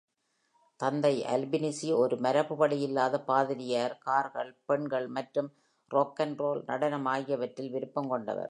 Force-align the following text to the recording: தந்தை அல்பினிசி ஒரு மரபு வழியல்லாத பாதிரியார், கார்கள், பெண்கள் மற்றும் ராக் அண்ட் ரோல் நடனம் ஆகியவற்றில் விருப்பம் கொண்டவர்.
தந்தை 0.79 1.13
அல்பினிசி 1.23 1.87
ஒரு 1.93 2.15
மரபு 2.17 2.53
வழியல்லாத 2.55 3.15
பாதிரியார், 3.23 3.97
கார்கள், 3.97 4.51
பெண்கள் 4.65 5.07
மற்றும் 5.07 5.49
ராக் 5.91 6.21
அண்ட் 6.21 6.39
ரோல் 6.39 6.63
நடனம் 6.65 7.05
ஆகியவற்றில் 7.05 7.71
விருப்பம் 7.71 8.09
கொண்டவர். 8.09 8.39